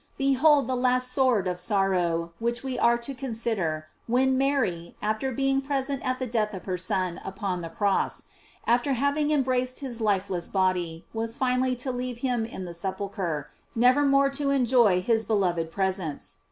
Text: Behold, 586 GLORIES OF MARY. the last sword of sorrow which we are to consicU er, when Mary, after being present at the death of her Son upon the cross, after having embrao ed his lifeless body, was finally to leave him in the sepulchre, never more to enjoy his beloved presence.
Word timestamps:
Behold, 0.17 0.65
586 0.67 1.13
GLORIES 1.15 1.21
OF 1.21 1.27
MARY. 1.27 1.41
the 1.45 1.45
last 1.45 1.45
sword 1.45 1.47
of 1.47 1.59
sorrow 1.59 2.33
which 2.39 2.63
we 2.63 2.79
are 2.79 2.97
to 2.97 3.13
consicU 3.13 3.59
er, 3.59 3.87
when 4.07 4.35
Mary, 4.35 4.95
after 4.99 5.31
being 5.31 5.61
present 5.61 6.03
at 6.03 6.17
the 6.17 6.25
death 6.25 6.55
of 6.55 6.65
her 6.65 6.75
Son 6.75 7.21
upon 7.23 7.61
the 7.61 7.69
cross, 7.69 8.23
after 8.65 8.93
having 8.93 9.27
embrao 9.27 9.61
ed 9.71 9.77
his 9.77 10.01
lifeless 10.01 10.47
body, 10.47 11.05
was 11.13 11.35
finally 11.35 11.75
to 11.75 11.91
leave 11.91 12.17
him 12.17 12.45
in 12.45 12.65
the 12.65 12.73
sepulchre, 12.73 13.51
never 13.75 14.03
more 14.03 14.31
to 14.31 14.49
enjoy 14.49 15.01
his 15.03 15.23
beloved 15.23 15.69
presence. 15.69 16.37